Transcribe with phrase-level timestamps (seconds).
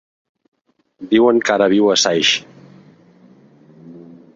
[1.11, 2.35] Diuen que ara viu a Saix.